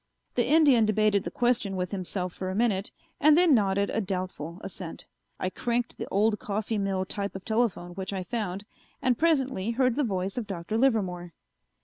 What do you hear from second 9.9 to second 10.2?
the